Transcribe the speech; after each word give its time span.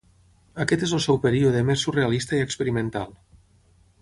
Aquest 0.63 0.85
és 0.87 0.93
el 0.97 1.03
seu 1.07 1.19
període 1.27 1.61
més 1.69 1.85
surrealista 1.87 2.39
i 2.39 2.43
experimental. 2.47 3.15